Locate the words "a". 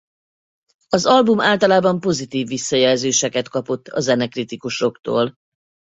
3.87-3.99